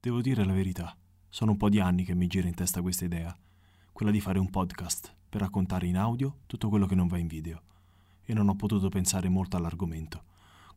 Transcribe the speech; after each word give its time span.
Devo 0.00 0.20
dire 0.20 0.44
la 0.44 0.52
verità, 0.52 0.96
sono 1.28 1.50
un 1.50 1.56
po' 1.56 1.68
di 1.68 1.80
anni 1.80 2.04
che 2.04 2.14
mi 2.14 2.28
gira 2.28 2.46
in 2.46 2.54
testa 2.54 2.80
questa 2.80 3.04
idea, 3.04 3.36
quella 3.90 4.12
di 4.12 4.20
fare 4.20 4.38
un 4.38 4.48
podcast 4.48 5.12
per 5.28 5.40
raccontare 5.40 5.88
in 5.88 5.96
audio 5.96 6.42
tutto 6.46 6.68
quello 6.68 6.86
che 6.86 6.94
non 6.94 7.08
va 7.08 7.18
in 7.18 7.26
video. 7.26 7.62
E 8.22 8.32
non 8.32 8.48
ho 8.48 8.54
potuto 8.54 8.90
pensare 8.90 9.28
molto 9.28 9.56
all'argomento, 9.56 10.22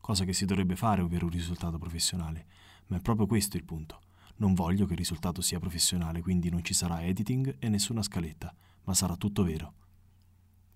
cosa 0.00 0.24
che 0.24 0.32
si 0.32 0.44
dovrebbe 0.44 0.74
fare 0.74 1.06
per 1.06 1.22
un 1.22 1.28
risultato 1.28 1.78
professionale, 1.78 2.46
ma 2.88 2.96
è 2.96 3.00
proprio 3.00 3.28
questo 3.28 3.56
il 3.56 3.62
punto. 3.62 4.00
Non 4.38 4.54
voglio 4.54 4.86
che 4.86 4.94
il 4.94 4.98
risultato 4.98 5.40
sia 5.40 5.60
professionale, 5.60 6.20
quindi 6.20 6.50
non 6.50 6.64
ci 6.64 6.74
sarà 6.74 7.04
editing 7.04 7.58
e 7.60 7.68
nessuna 7.68 8.02
scaletta, 8.02 8.52
ma 8.82 8.92
sarà 8.92 9.14
tutto 9.14 9.44
vero. 9.44 9.74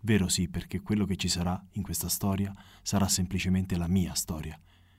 Vero 0.02 0.28
sì, 0.28 0.46
perché 0.46 0.82
quello 0.82 1.04
che 1.04 1.16
ci 1.16 1.26
sarà 1.26 1.60
in 1.72 1.82
questa 1.82 2.08
storia 2.08 2.54
sarà 2.82 3.08
semplicemente 3.08 3.76
la 3.76 3.88
mia 3.88 4.14
storia. 4.14 4.56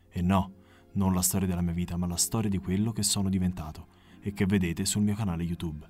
E 0.09 0.21
no, 0.21 0.56
non 0.97 1.13
la 1.13 1.21
storia 1.21 1.47
della 1.47 1.61
mia 1.61 1.73
vita, 1.73 1.95
ma 1.95 2.07
la 2.07 2.17
storia 2.17 2.49
di 2.49 2.57
quello 2.57 2.91
che 2.91 3.03
sono 3.03 3.29
diventato 3.29 3.85
e 4.19 4.33
che 4.33 4.47
vedete 4.47 4.83
sul 4.83 5.03
mio 5.03 5.13
canale 5.13 5.43
YouTube. 5.43 5.87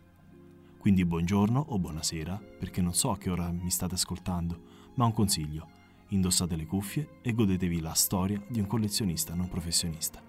Quindi 0.77 1.05
buongiorno 1.05 1.59
o 1.69 1.79
buonasera, 1.79 2.39
perché 2.59 2.81
non 2.81 2.93
so 2.93 3.11
a 3.11 3.17
che 3.17 3.29
ora 3.29 3.49
mi 3.49 3.71
state 3.71 3.95
ascoltando, 3.95 4.61
ma 4.95 5.05
un 5.05 5.13
consiglio. 5.13 5.69
Indossate 6.09 6.57
le 6.57 6.65
cuffie 6.65 7.19
e 7.21 7.33
godetevi 7.33 7.79
la 7.79 7.93
storia 7.93 8.41
di 8.47 8.59
un 8.59 8.67
collezionista 8.67 9.33
non 9.33 9.47
professionista. 9.47 10.21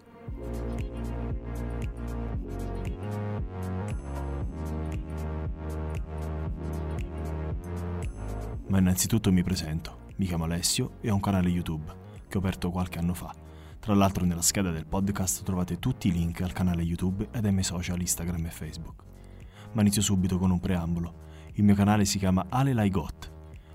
Ma 8.68 8.78
innanzitutto 8.78 9.32
mi 9.32 9.42
presento. 9.42 10.06
Mi 10.16 10.26
chiamo 10.26 10.44
Alessio 10.44 10.98
e 11.00 11.10
ho 11.10 11.14
un 11.14 11.20
canale 11.20 11.48
YouTube 11.48 11.92
che 12.28 12.36
ho 12.36 12.40
aperto 12.40 12.70
qualche 12.70 12.98
anno 12.98 13.14
fa. 13.14 13.46
Tra 13.80 13.94
l'altro 13.94 14.24
nella 14.24 14.42
scheda 14.42 14.70
del 14.70 14.86
podcast 14.86 15.44
trovate 15.44 15.78
tutti 15.78 16.08
i 16.08 16.12
link 16.12 16.42
al 16.42 16.52
canale 16.52 16.82
YouTube 16.82 17.28
ed 17.32 17.44
ai 17.44 17.52
miei 17.52 17.64
social 17.64 18.00
Instagram 18.00 18.46
e 18.46 18.50
Facebook. 18.50 19.02
Ma 19.72 19.80
inizio 19.80 20.02
subito 20.02 20.38
con 20.38 20.50
un 20.50 20.60
preambolo. 20.60 21.26
Il 21.54 21.64
mio 21.64 21.74
canale 21.74 22.04
si 22.04 22.18
chiama 22.18 22.46
Ale 22.48 22.72
Laigot. 22.72 23.32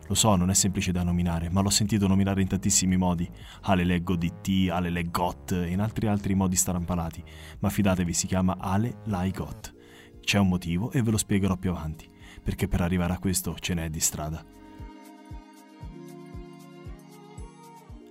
Lo 0.07 0.13
so, 0.15 0.35
non 0.35 0.49
è 0.49 0.53
semplice 0.53 0.91
da 0.91 1.01
nominare, 1.01 1.49
ma 1.49 1.61
l'ho 1.61 1.69
sentito 1.69 2.07
nominare 2.07 2.41
in 2.41 2.47
tantissimi 2.47 2.97
modi. 2.97 3.27
Ale 3.61 3.83
Leggo 3.83 4.15
DT, 4.15 4.69
Ale 4.69 4.89
Leggot 4.89 5.53
e 5.53 5.71
in 5.71 5.79
altri 5.79 6.07
altri 6.07 6.35
modi 6.35 6.57
strampalati. 6.57 7.23
Ma 7.59 7.69
fidatevi, 7.69 8.13
si 8.13 8.27
chiama 8.27 8.57
Ale 8.59 8.97
Laigot. 9.05 9.73
C'è 10.19 10.37
un 10.37 10.49
motivo 10.49 10.91
e 10.91 11.01
ve 11.01 11.11
lo 11.11 11.17
spiegherò 11.17 11.55
più 11.55 11.71
avanti, 11.71 12.07
perché 12.43 12.67
per 12.67 12.81
arrivare 12.81 13.13
a 13.13 13.19
questo 13.19 13.55
ce 13.57 13.73
n'è 13.73 13.89
di 13.89 13.99
strada. 13.99 14.43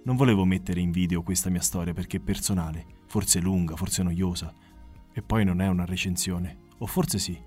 Non 0.05 0.17
volevo 0.17 0.45
mettere 0.45 0.81
in 0.81 0.91
video 0.91 1.23
questa 1.23 1.49
mia 1.49 1.61
storia 1.61 1.95
perché 1.95 2.17
è 2.17 2.21
personale, 2.21 2.85
forse 3.07 3.39
lunga, 3.39 3.77
forse 3.77 4.03
noiosa. 4.03 4.53
E 5.13 5.23
poi 5.23 5.45
non 5.45 5.61
è 5.61 5.69
una 5.69 5.85
recensione, 5.85 6.63
o 6.79 6.87
forse 6.87 7.21
sì. 7.21 7.41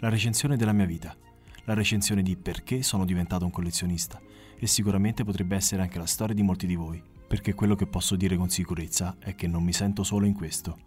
La 0.00 0.10
recensione 0.10 0.58
della 0.58 0.74
mia 0.74 0.84
vita, 0.84 1.16
la 1.64 1.72
recensione 1.72 2.20
di 2.20 2.36
perché 2.36 2.82
sono 2.82 3.06
diventato 3.06 3.46
un 3.46 3.50
collezionista 3.50 4.20
e 4.58 4.66
sicuramente 4.66 5.24
potrebbe 5.24 5.56
essere 5.56 5.80
anche 5.80 5.98
la 5.98 6.04
storia 6.04 6.34
di 6.34 6.42
molti 6.42 6.66
di 6.66 6.74
voi, 6.74 7.02
perché 7.26 7.54
quello 7.54 7.74
che 7.74 7.86
posso 7.86 8.16
dire 8.16 8.36
con 8.36 8.50
sicurezza 8.50 9.16
è 9.18 9.34
che 9.34 9.46
non 9.46 9.64
mi 9.64 9.72
sento 9.72 10.04
solo 10.04 10.26
in 10.26 10.34
questo. 10.34 10.78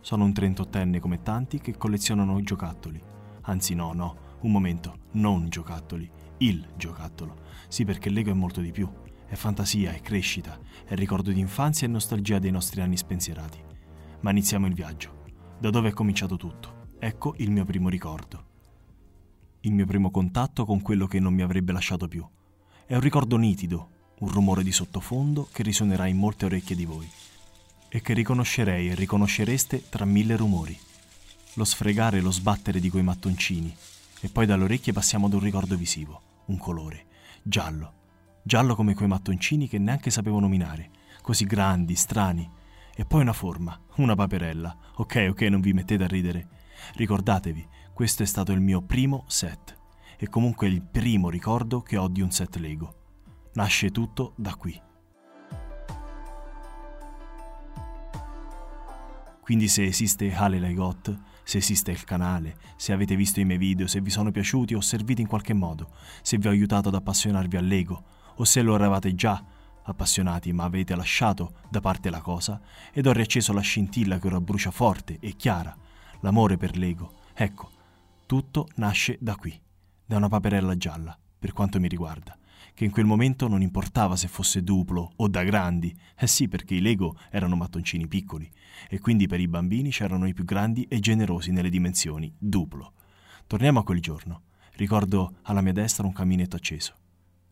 Sono 0.00 0.24
un 0.24 0.30
38enne 0.30 0.98
come 0.98 1.20
tanti 1.20 1.60
che 1.60 1.76
collezionano 1.76 2.40
giocattoli. 2.40 2.98
Anzi 3.42 3.74
no, 3.74 3.92
no, 3.92 4.27
un 4.40 4.50
momento, 4.50 4.98
non 5.12 5.48
giocattoli, 5.48 6.08
il 6.38 6.66
giocattolo. 6.76 7.46
Sì, 7.68 7.84
perché 7.84 8.10
Lego 8.10 8.30
è 8.30 8.34
molto 8.34 8.60
di 8.60 8.70
più. 8.70 8.88
È 9.26 9.34
fantasia, 9.34 9.92
è 9.92 10.00
crescita, 10.00 10.58
è 10.84 10.94
ricordo 10.94 11.32
di 11.32 11.40
infanzia 11.40 11.86
e 11.86 11.90
nostalgia 11.90 12.38
dei 12.38 12.50
nostri 12.50 12.80
anni 12.80 12.96
spensierati. 12.96 13.58
Ma 14.20 14.30
iniziamo 14.30 14.66
il 14.66 14.74
viaggio. 14.74 15.24
Da 15.58 15.70
dove 15.70 15.90
è 15.90 15.92
cominciato 15.92 16.36
tutto? 16.36 16.86
Ecco 16.98 17.34
il 17.38 17.50
mio 17.50 17.64
primo 17.64 17.88
ricordo. 17.88 18.46
Il 19.60 19.72
mio 19.72 19.86
primo 19.86 20.10
contatto 20.10 20.64
con 20.64 20.80
quello 20.80 21.06
che 21.06 21.20
non 21.20 21.34
mi 21.34 21.42
avrebbe 21.42 21.72
lasciato 21.72 22.08
più. 22.08 22.26
È 22.86 22.94
un 22.94 23.00
ricordo 23.00 23.36
nitido, 23.36 23.90
un 24.20 24.28
rumore 24.28 24.62
di 24.62 24.72
sottofondo 24.72 25.48
che 25.52 25.62
risuonerà 25.62 26.06
in 26.06 26.16
molte 26.16 26.46
orecchie 26.46 26.76
di 26.76 26.84
voi 26.84 27.08
e 27.88 28.00
che 28.00 28.14
riconoscerei 28.14 28.90
e 28.90 28.94
riconoscereste 28.94 29.88
tra 29.88 30.04
mille 30.04 30.36
rumori. 30.36 30.78
Lo 31.54 31.64
sfregare 31.64 32.18
e 32.18 32.20
lo 32.20 32.30
sbattere 32.30 32.80
di 32.80 32.90
quei 32.90 33.02
mattoncini, 33.02 33.74
e 34.20 34.28
poi 34.28 34.46
dalle 34.46 34.64
orecchie 34.64 34.92
passiamo 34.92 35.26
ad 35.26 35.34
un 35.34 35.40
ricordo 35.40 35.76
visivo, 35.76 36.20
un 36.46 36.58
colore, 36.58 37.06
giallo. 37.42 37.94
Giallo 38.42 38.74
come 38.74 38.94
quei 38.94 39.08
mattoncini 39.08 39.68
che 39.68 39.78
neanche 39.78 40.10
sapevo 40.10 40.40
nominare, 40.40 40.90
così 41.22 41.44
grandi, 41.44 41.94
strani. 41.94 42.50
E 42.94 43.04
poi 43.04 43.20
una 43.20 43.32
forma, 43.32 43.78
una 43.96 44.14
paperella. 44.14 44.76
Ok, 44.96 45.28
ok, 45.30 45.42
non 45.42 45.60
vi 45.60 45.72
mettete 45.72 46.02
a 46.02 46.08
ridere. 46.08 46.48
Ricordatevi, 46.94 47.66
questo 47.92 48.22
è 48.22 48.26
stato 48.26 48.52
il 48.52 48.60
mio 48.60 48.82
primo 48.82 49.24
set. 49.28 49.76
E 50.16 50.28
comunque 50.28 50.66
il 50.66 50.82
primo 50.82 51.30
ricordo 51.30 51.80
che 51.80 51.96
ho 51.96 52.08
di 52.08 52.22
un 52.22 52.32
set 52.32 52.56
Lego. 52.56 52.94
Nasce 53.52 53.90
tutto 53.90 54.32
da 54.36 54.54
qui. 54.56 54.80
Quindi 59.40 59.68
se 59.68 59.84
esiste 59.84 60.34
Ale 60.34 60.58
Legot, 60.58 61.16
se 61.48 61.56
esiste 61.56 61.90
il 61.90 62.04
canale, 62.04 62.58
se 62.76 62.92
avete 62.92 63.16
visto 63.16 63.40
i 63.40 63.44
miei 63.46 63.56
video, 63.56 63.86
se 63.86 64.02
vi 64.02 64.10
sono 64.10 64.30
piaciuti 64.30 64.74
o 64.74 64.82
serviti 64.82 65.22
in 65.22 65.26
qualche 65.26 65.54
modo, 65.54 65.92
se 66.20 66.36
vi 66.36 66.46
ho 66.46 66.50
aiutato 66.50 66.88
ad 66.88 66.94
appassionarvi 66.94 67.56
al 67.56 67.66
Lego, 67.66 68.04
o 68.34 68.44
se 68.44 68.60
lo 68.60 68.74
eravate 68.74 69.14
già 69.14 69.42
appassionati 69.82 70.52
ma 70.52 70.64
avete 70.64 70.94
lasciato 70.94 71.54
da 71.70 71.80
parte 71.80 72.10
la 72.10 72.20
cosa 72.20 72.60
ed 72.92 73.06
ho 73.06 73.12
riacceso 73.12 73.54
la 73.54 73.62
scintilla 73.62 74.18
che 74.18 74.26
ora 74.26 74.42
brucia 74.42 74.70
forte 74.70 75.16
e 75.20 75.36
chiara, 75.36 75.74
l'amore 76.20 76.58
per 76.58 76.76
Lego. 76.76 77.14
Ecco, 77.32 77.70
tutto 78.26 78.68
nasce 78.74 79.16
da 79.18 79.34
qui, 79.34 79.58
da 80.04 80.18
una 80.18 80.28
paperella 80.28 80.76
gialla, 80.76 81.18
per 81.38 81.54
quanto 81.54 81.80
mi 81.80 81.88
riguarda 81.88 82.36
che 82.74 82.84
in 82.84 82.90
quel 82.90 83.06
momento 83.06 83.48
non 83.48 83.62
importava 83.62 84.16
se 84.16 84.28
fosse 84.28 84.62
duplo 84.62 85.12
o 85.16 85.28
da 85.28 85.42
grandi. 85.44 85.94
Eh 86.16 86.26
sì, 86.26 86.48
perché 86.48 86.74
i 86.74 86.80
Lego 86.80 87.18
erano 87.30 87.56
mattoncini 87.56 88.06
piccoli 88.06 88.50
e 88.88 88.98
quindi 89.00 89.26
per 89.26 89.40
i 89.40 89.48
bambini 89.48 89.90
c'erano 89.90 90.26
i 90.26 90.34
più 90.34 90.44
grandi 90.44 90.84
e 90.88 91.00
generosi 91.00 91.50
nelle 91.50 91.70
dimensioni, 91.70 92.32
duplo. 92.38 92.92
Torniamo 93.46 93.80
a 93.80 93.84
quel 93.84 94.00
giorno. 94.00 94.42
Ricordo 94.72 95.38
alla 95.42 95.60
mia 95.60 95.72
destra 95.72 96.06
un 96.06 96.12
caminetto 96.12 96.54
acceso, 96.54 96.94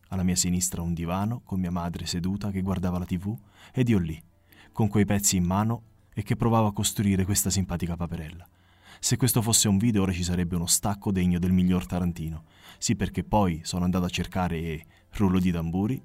alla 0.08 0.22
mia 0.22 0.36
sinistra 0.36 0.82
un 0.82 0.94
divano 0.94 1.40
con 1.44 1.58
mia 1.58 1.72
madre 1.72 2.06
seduta 2.06 2.50
che 2.50 2.62
guardava 2.62 2.98
la 2.98 3.04
tv 3.04 3.36
ed 3.72 3.88
io 3.88 3.98
lì, 3.98 4.22
con 4.70 4.88
quei 4.88 5.04
pezzi 5.04 5.36
in 5.36 5.44
mano 5.44 5.82
e 6.14 6.22
che 6.22 6.36
provavo 6.36 6.68
a 6.68 6.72
costruire 6.72 7.24
questa 7.24 7.50
simpatica 7.50 7.96
paperella. 7.96 8.48
Se 8.98 9.16
questo 9.16 9.42
fosse 9.42 9.68
un 9.68 9.78
video 9.78 10.02
ora 10.02 10.12
ci 10.12 10.24
sarebbe 10.24 10.56
uno 10.56 10.66
stacco 10.66 11.12
degno 11.12 11.38
del 11.38 11.52
miglior 11.52 11.86
Tarantino. 11.86 12.44
Sì, 12.78 12.96
perché 12.96 13.24
poi 13.24 13.60
sono 13.62 13.84
andato 13.84 14.04
a 14.04 14.10
cercare 14.10 14.84
rullo 15.12 15.38
di 15.38 15.50
tamburi. 15.50 16.02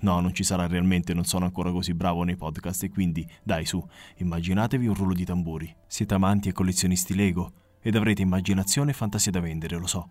No, 0.00 0.20
non 0.20 0.34
ci 0.34 0.42
sarà 0.42 0.66
realmente, 0.66 1.14
non 1.14 1.24
sono 1.24 1.44
ancora 1.44 1.70
così 1.70 1.94
bravo 1.94 2.24
nei 2.24 2.36
podcast 2.36 2.82
e 2.82 2.90
quindi, 2.90 3.26
dai 3.42 3.64
su, 3.64 3.84
immaginatevi 4.16 4.86
un 4.86 4.94
rullo 4.94 5.14
di 5.14 5.24
tamburi. 5.24 5.72
Siete 5.86 6.14
amanti 6.14 6.48
e 6.48 6.52
collezionisti 6.52 7.14
Lego 7.14 7.52
ed 7.80 7.94
avrete 7.94 8.22
immaginazione 8.22 8.90
e 8.90 8.94
fantasia 8.94 9.30
da 9.30 9.40
vendere, 9.40 9.76
lo 9.78 9.86
so. 9.86 10.08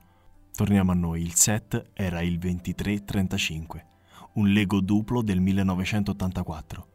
Torniamo 0.54 0.92
a 0.92 0.96
noi, 0.96 1.22
il 1.22 1.36
set 1.36 1.92
era 1.94 2.22
il 2.22 2.38
2335, 2.38 3.86
un 4.34 4.50
Lego 4.50 4.80
duplo 4.80 5.22
del 5.22 5.42
1984. 5.42 6.88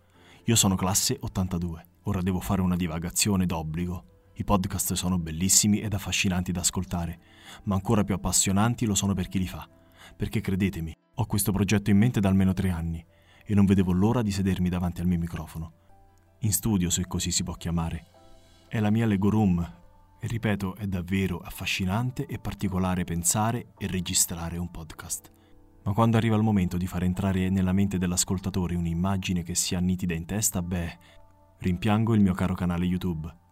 Io 0.45 0.57
sono 0.57 0.75
classe 0.75 1.17
82, 1.19 1.87
ora 2.05 2.23
devo 2.23 2.41
fare 2.41 2.63
una 2.63 2.77
divagazione 2.77 3.47
d'obbligo. 3.47 4.16
I 4.39 4.45
podcast 4.45 4.93
sono 4.93 5.19
bellissimi 5.19 5.81
ed 5.81 5.95
affascinanti 5.95 6.53
da 6.53 6.61
ascoltare, 6.61 7.19
ma 7.65 7.75
ancora 7.75 8.05
più 8.05 8.13
appassionanti 8.13 8.85
lo 8.85 8.95
sono 8.95 9.15
per 9.15 9.29
chi 9.29 9.39
li 9.39 9.47
fa. 9.47 9.67
Perché 10.15 10.43
credetemi, 10.43 10.95
ho 11.15 11.25
questo 11.25 11.53
progetto 11.53 11.89
in 11.89 11.97
mente 11.97 12.21
da 12.21 12.29
almeno 12.29 12.53
tre 12.53 12.69
anni 12.69 13.03
e 13.47 13.55
non 13.55 13.65
vedevo 13.65 13.93
l'ora 13.93 14.21
di 14.21 14.31
sedermi 14.31 14.69
davanti 14.69 15.01
al 15.01 15.07
mio 15.07 15.19
microfono. 15.19 15.73
In 16.41 16.53
studio, 16.53 16.91
se 16.91 17.07
così 17.07 17.31
si 17.31 17.45
può 17.45 17.55
chiamare. 17.55 18.09
È 18.69 18.79
la 18.79 18.91
mia 18.91 19.07
Lego 19.07 19.31
Room 19.31 19.59
e 20.21 20.27
ripeto, 20.27 20.77
è 20.77 20.87
davvero 20.87 21.39
affascinante 21.39 22.27
e 22.27 22.39
particolare 22.39 23.05
pensare 23.05 23.69
e 23.79 23.87
registrare 23.87 24.59
un 24.59 24.71
podcast. 24.71 25.33
Ma 25.85 25.95
quando 25.95 26.19
arriva 26.19 26.37
il 26.37 26.43
momento 26.43 26.77
di 26.77 26.87
far 26.87 27.05
entrare 27.05 27.49
nella 27.49 27.73
mente 27.73 27.97
dell'ascoltatore 27.97 28.75
un'immagine 28.75 29.43
che 29.43 29.55
sia 29.55 29.81
nitida 29.81 30.13
in 30.13 30.27
testa, 30.27 30.61
beh, 30.61 30.99
rimpiango 31.61 32.13
il 32.13 32.21
mio 32.21 32.35
caro 32.35 32.53
canale 32.53 32.85
YouTube. 32.85 33.45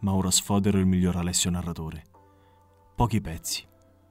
Ma 0.00 0.14
ora 0.14 0.30
sfodero 0.30 0.78
il 0.78 0.86
miglior 0.86 1.16
Alessio 1.16 1.50
narratore. 1.50 2.04
Pochi 2.94 3.20
pezzi, 3.20 3.66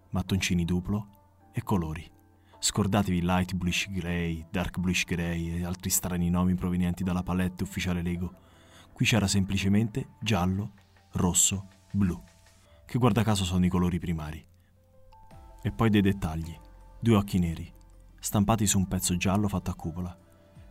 mattoncini 0.10 0.66
duplo 0.66 1.50
e 1.54 1.64
colori. 1.64 2.06
Scordatevi 2.60 3.22
Light 3.22 3.54
Bluish 3.54 3.90
Grey, 3.90 4.46
Dark 4.50 4.80
Bluish 4.80 5.06
Grey 5.06 5.60
e 5.60 5.64
altri 5.64 5.90
strani 5.90 6.30
nomi 6.30 6.56
provenienti 6.56 7.04
dalla 7.04 7.24
palette 7.24 7.64
ufficiale 7.64 8.02
Lego. 8.02 8.34
Qui 8.92 9.06
c'era 9.06 9.28
semplicemente 9.28 10.10
giallo, 10.20 10.72
rosso, 11.14 11.68
blu, 11.92 12.22
che 12.86 12.98
guarda 12.98 13.24
caso 13.24 13.46
sono 13.46 13.66
i 13.66 13.70
colori 13.70 14.00
primari. 14.00 14.46
E 15.62 15.72
poi 15.72 15.90
dei 15.90 16.02
dettagli, 16.02 16.58
due 17.00 17.16
occhi 17.16 17.40
neri, 17.40 17.72
stampati 18.20 18.68
su 18.68 18.78
un 18.78 18.88
pezzo 18.88 19.16
giallo 19.16 19.48
fatto 19.48 19.72
a 19.72 19.76
cupola, 19.76 20.18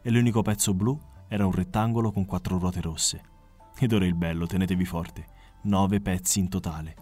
e 0.03 0.11
l'unico 0.11 0.43
pezzo 0.43 0.75
blu 0.75 0.99
era 1.29 1.47
un 1.47 1.53
rettangolo 1.53 2.13
con 2.13 2.27
quattro 2.27 2.59
ruote 2.59 2.81
rosse. 2.81 3.35
Ed 3.79 3.93
ora 3.93 4.07
il 4.07 4.15
bello, 4.15 4.47
tenetevi 4.47 4.85
forte, 4.87 5.27
nove 5.65 6.01
pezzi 6.01 6.39
in 6.39 6.49
totale. 6.49 6.95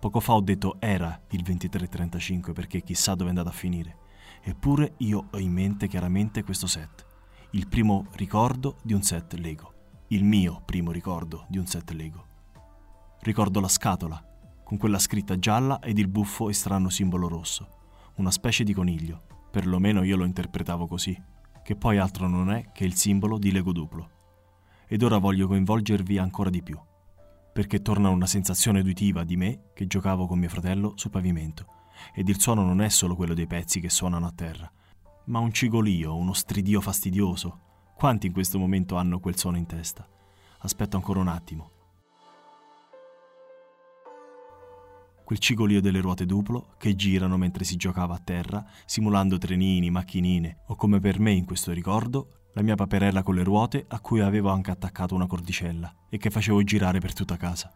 Poco 0.00 0.18
fa 0.18 0.32
ho 0.32 0.40
detto 0.40 0.76
era 0.80 1.20
il 1.30 1.42
2335 1.42 2.52
perché 2.52 2.82
chissà 2.82 3.14
dove 3.14 3.26
è 3.26 3.28
andato 3.28 3.48
a 3.48 3.52
finire. 3.52 3.98
Eppure 4.42 4.94
io 4.98 5.28
ho 5.30 5.38
in 5.38 5.52
mente 5.52 5.86
chiaramente 5.86 6.42
questo 6.42 6.66
set. 6.66 7.06
Il 7.50 7.68
primo 7.68 8.06
ricordo 8.12 8.78
di 8.82 8.94
un 8.94 9.02
set 9.02 9.34
Lego. 9.34 9.72
Il 10.08 10.24
mio 10.24 10.62
primo 10.64 10.90
ricordo 10.90 11.44
di 11.48 11.58
un 11.58 11.66
set 11.66 11.90
Lego. 11.90 12.26
Ricordo 13.20 13.60
la 13.60 13.68
scatola, 13.68 14.22
con 14.64 14.78
quella 14.78 14.98
scritta 14.98 15.38
gialla 15.38 15.80
ed 15.80 15.98
il 15.98 16.08
buffo 16.08 16.48
e 16.48 16.54
strano 16.54 16.88
simbolo 16.88 17.28
rosso. 17.28 17.68
Una 18.16 18.30
specie 18.30 18.64
di 18.64 18.72
coniglio. 18.72 19.22
Perlomeno 19.50 20.02
io 20.02 20.16
lo 20.16 20.24
interpretavo 20.24 20.86
così, 20.86 21.18
che 21.62 21.76
poi 21.76 21.98
altro 21.98 22.26
non 22.26 22.50
è 22.50 22.72
che 22.72 22.84
il 22.84 22.94
simbolo 22.94 23.38
di 23.38 23.52
Lego 23.52 23.72
duplo. 23.72 24.10
Ed 24.86 25.02
ora 25.02 25.18
voglio 25.18 25.46
coinvolgervi 25.46 26.18
ancora 26.18 26.50
di 26.50 26.62
più 26.62 26.78
perché 27.54 27.82
torna 27.82 28.08
una 28.08 28.26
sensazione 28.26 28.80
uditiva 28.80 29.22
di 29.22 29.36
me 29.36 29.70
che 29.74 29.86
giocavo 29.86 30.26
con 30.26 30.40
mio 30.40 30.48
fratello 30.48 30.94
sul 30.96 31.12
pavimento, 31.12 31.66
ed 32.12 32.28
il 32.28 32.40
suono 32.40 32.64
non 32.64 32.80
è 32.82 32.88
solo 32.88 33.14
quello 33.14 33.32
dei 33.32 33.46
pezzi 33.46 33.78
che 33.78 33.88
suonano 33.88 34.26
a 34.26 34.32
terra, 34.32 34.68
ma 35.26 35.38
un 35.38 35.52
cigolio, 35.52 36.16
uno 36.16 36.32
stridio 36.32 36.80
fastidioso. 36.80 37.60
Quanti 37.94 38.26
in 38.26 38.32
questo 38.32 38.58
momento 38.58 38.96
hanno 38.96 39.20
quel 39.20 39.38
suono 39.38 39.56
in 39.56 39.66
testa? 39.66 40.04
Aspetto 40.58 40.96
ancora 40.96 41.20
un 41.20 41.28
attimo. 41.28 41.70
Quel 45.22 45.38
cigolio 45.38 45.80
delle 45.80 46.00
ruote 46.00 46.26
duplo 46.26 46.74
che 46.76 46.96
girano 46.96 47.36
mentre 47.36 47.62
si 47.62 47.76
giocava 47.76 48.16
a 48.16 48.20
terra, 48.22 48.66
simulando 48.84 49.38
trenini, 49.38 49.90
macchinine, 49.90 50.62
o 50.66 50.74
come 50.74 50.98
per 50.98 51.20
me 51.20 51.30
in 51.30 51.44
questo 51.44 51.70
ricordo, 51.70 52.43
la 52.54 52.62
mia 52.62 52.76
paperella 52.76 53.22
con 53.22 53.34
le 53.34 53.42
ruote 53.42 53.84
a 53.88 54.00
cui 54.00 54.20
avevo 54.20 54.48
anche 54.48 54.70
attaccato 54.70 55.14
una 55.14 55.26
cordicella 55.26 55.92
e 56.08 56.18
che 56.18 56.30
facevo 56.30 56.62
girare 56.62 57.00
per 57.00 57.12
tutta 57.12 57.36
casa. 57.36 57.72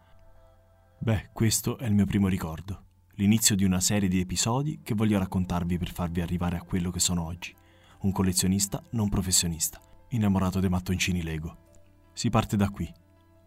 Beh, 1.00 1.30
questo 1.32 1.78
è 1.78 1.86
il 1.86 1.94
mio 1.94 2.06
primo 2.06 2.28
ricordo, 2.28 2.84
l'inizio 3.14 3.56
di 3.56 3.64
una 3.64 3.80
serie 3.80 4.08
di 4.08 4.20
episodi 4.20 4.80
che 4.82 4.94
voglio 4.94 5.18
raccontarvi 5.18 5.78
per 5.78 5.92
farvi 5.92 6.20
arrivare 6.20 6.56
a 6.56 6.62
quello 6.62 6.90
che 6.90 7.00
sono 7.00 7.24
oggi, 7.24 7.54
un 8.00 8.12
collezionista 8.12 8.80
non 8.90 9.08
professionista, 9.08 9.80
innamorato 10.10 10.60
dei 10.60 10.70
mattoncini 10.70 11.22
Lego. 11.22 11.66
Si 12.12 12.30
parte 12.30 12.56
da 12.56 12.70
qui, 12.70 12.88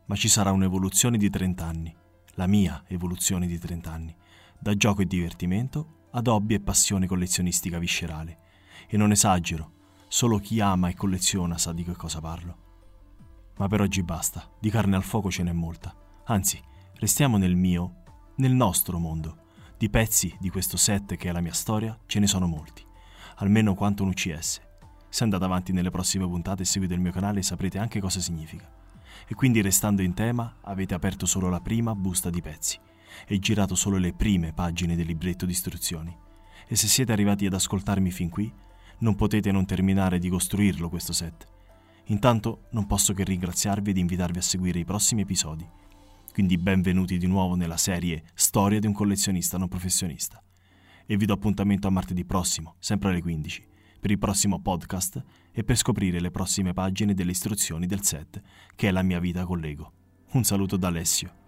ma 0.07 0.15
ci 0.15 0.27
sarà 0.27 0.51
un'evoluzione 0.51 1.17
di 1.17 1.29
30 1.29 1.65
anni, 1.65 1.95
la 2.35 2.47
mia 2.47 2.83
evoluzione 2.87 3.47
di 3.47 3.57
30 3.57 3.91
anni, 3.91 4.15
da 4.59 4.75
gioco 4.75 5.01
e 5.01 5.05
divertimento 5.05 6.07
ad 6.11 6.27
hobby 6.27 6.55
e 6.55 6.59
passione 6.59 7.07
collezionistica 7.07 7.79
viscerale. 7.79 8.39
E 8.87 8.97
non 8.97 9.11
esagero, 9.11 9.79
Solo 10.13 10.39
chi 10.39 10.59
ama 10.59 10.89
e 10.89 10.93
colleziona 10.93 11.57
sa 11.57 11.71
di 11.71 11.85
che 11.85 11.95
cosa 11.95 12.19
parlo. 12.19 12.57
Ma 13.55 13.69
per 13.69 13.79
oggi 13.79 14.03
basta, 14.03 14.45
di 14.59 14.69
carne 14.69 14.97
al 14.97 15.03
fuoco 15.03 15.31
ce 15.31 15.41
n'è 15.41 15.53
molta. 15.53 15.95
Anzi, 16.25 16.59
restiamo 16.95 17.37
nel 17.37 17.55
mio, 17.55 18.03
nel 18.35 18.51
nostro 18.51 18.99
mondo. 18.99 19.37
Di 19.77 19.89
pezzi 19.89 20.35
di 20.37 20.49
questo 20.49 20.75
set 20.75 21.15
che 21.15 21.29
è 21.29 21.31
la 21.31 21.39
mia 21.39 21.53
storia 21.53 21.97
ce 22.07 22.19
ne 22.19 22.27
sono 22.27 22.45
molti, 22.45 22.85
almeno 23.35 23.73
quanto 23.73 24.03
un 24.03 24.09
UCS. 24.09 24.61
Se 25.07 25.23
andate 25.23 25.45
avanti 25.45 25.71
nelle 25.71 25.91
prossime 25.91 26.27
puntate 26.27 26.63
e 26.63 26.65
seguite 26.65 26.93
il 26.93 26.99
mio 26.99 27.13
canale 27.13 27.41
saprete 27.41 27.77
anche 27.77 28.01
cosa 28.01 28.19
significa. 28.19 28.69
E 29.25 29.33
quindi 29.33 29.61
restando 29.61 30.01
in 30.01 30.13
tema 30.13 30.57
avete 30.63 30.93
aperto 30.93 31.25
solo 31.25 31.47
la 31.47 31.61
prima 31.61 31.95
busta 31.95 32.29
di 32.29 32.41
pezzi 32.41 32.77
e 33.25 33.39
girato 33.39 33.75
solo 33.75 33.95
le 33.95 34.11
prime 34.11 34.51
pagine 34.51 34.97
del 34.97 35.05
libretto 35.05 35.45
di 35.45 35.53
istruzioni. 35.53 36.13
E 36.67 36.75
se 36.75 36.89
siete 36.89 37.13
arrivati 37.13 37.45
ad 37.45 37.53
ascoltarmi 37.53 38.11
fin 38.11 38.27
qui, 38.27 38.53
non 39.01 39.15
potete 39.15 39.51
non 39.51 39.65
terminare 39.65 40.19
di 40.19 40.29
costruirlo 40.29 40.89
questo 40.89 41.13
set. 41.13 41.45
Intanto 42.05 42.67
non 42.71 42.87
posso 42.87 43.13
che 43.13 43.23
ringraziarvi 43.23 43.91
ed 43.91 43.97
invitarvi 43.97 44.39
a 44.39 44.43
seguire 44.43 44.79
i 44.79 44.85
prossimi 44.85 45.21
episodi. 45.21 45.67
Quindi 46.33 46.57
benvenuti 46.57 47.17
di 47.17 47.27
nuovo 47.27 47.55
nella 47.55 47.77
serie 47.77 48.23
Storia 48.33 48.79
di 48.79 48.87
un 48.87 48.93
collezionista 48.93 49.57
non 49.57 49.67
professionista. 49.67 50.41
E 51.05 51.17
vi 51.17 51.25
do 51.25 51.33
appuntamento 51.33 51.87
a 51.87 51.91
martedì 51.91 52.23
prossimo, 52.25 52.75
sempre 52.79 53.09
alle 53.09 53.21
15, 53.21 53.67
per 53.99 54.11
il 54.11 54.17
prossimo 54.17 54.61
podcast 54.61 55.23
e 55.51 55.63
per 55.63 55.75
scoprire 55.75 56.19
le 56.19 56.31
prossime 56.31 56.73
pagine 56.73 57.13
delle 57.13 57.31
istruzioni 57.31 57.85
del 57.85 58.03
set 58.03 58.41
che 58.75 58.87
è 58.87 58.91
la 58.91 59.03
mia 59.03 59.19
vita 59.19 59.45
con 59.45 59.59
Lego. 59.59 59.91
Un 60.31 60.43
saluto 60.43 60.77
da 60.77 60.87
Alessio. 60.87 61.40